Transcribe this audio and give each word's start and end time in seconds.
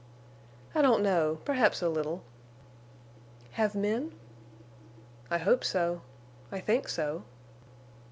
"I 0.73 0.81
don't 0.81 1.03
know—perhaps 1.03 1.79
a 1.83 1.87
little." 1.87 2.23
"Have 3.51 3.75
men?" 3.75 4.11
"I 5.29 5.37
hope 5.37 5.63
so—I 5.63 6.59
think 6.59 6.89
so." 6.89 7.21